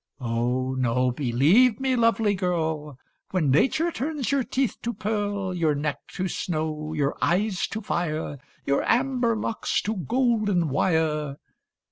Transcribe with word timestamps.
Oh, 0.19 0.73
no— 0.73 1.11
believe 1.11 1.79
me, 1.79 1.95
lovely 1.95 2.33
girl. 2.33 2.97
When 3.29 3.51
nature 3.51 3.91
turns 3.91 4.31
your 4.31 4.43
teeth 4.43 4.77
to 4.81 4.95
peari, 4.95 5.13
JUVENILE 5.13 5.43
POEMS. 5.43 5.55
851 5.57 5.57
Your 5.57 5.75
neck 5.75 5.99
to 6.13 6.27
snow, 6.27 6.93
your 6.93 7.17
eyes 7.21 7.67
to 7.67 7.81
fire, 7.81 8.39
Your 8.65 8.81
amber 8.91 9.35
locks 9.35 9.79
to 9.83 9.95
golden 9.97 10.69
wire. 10.69 11.35